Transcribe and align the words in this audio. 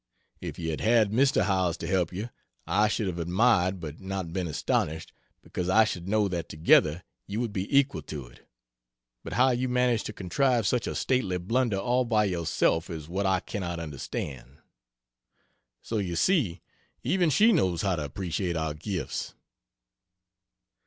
If 0.39 0.57
you 0.57 0.71
had 0.71 0.81
had 0.81 1.11
Mr. 1.11 1.43
Howells 1.43 1.77
to 1.77 1.85
help 1.87 2.11
you, 2.11 2.31
I 2.65 2.87
should 2.87 3.05
have 3.05 3.19
admired 3.19 3.79
but 3.79 3.99
not 4.01 4.33
been 4.33 4.47
astonished, 4.47 5.13
because 5.43 5.69
I 5.69 5.83
should 5.83 6.07
know 6.07 6.27
that 6.27 6.49
together 6.49 7.03
you 7.27 7.39
would 7.39 7.53
be 7.53 7.67
equal 7.69 8.01
to 8.01 8.25
it; 8.25 8.49
but 9.23 9.33
how 9.33 9.51
you 9.51 9.69
managed 9.69 10.07
to 10.07 10.11
contrive 10.13 10.65
such 10.65 10.87
a 10.87 10.95
stately 10.95 11.37
blunder 11.37 11.77
all 11.77 12.03
by 12.03 12.23
yourself, 12.25 12.89
is 12.89 13.07
what 13.07 13.27
I 13.27 13.41
cannot 13.41 13.79
understand." 13.79 14.57
So, 15.83 15.99
you 15.99 16.15
see, 16.15 16.61
even 17.03 17.29
she 17.29 17.53
knows 17.53 17.83
how 17.83 17.95
to 17.97 18.03
appreciate 18.05 18.57
our 18.57 18.73
gifts. 18.73 19.35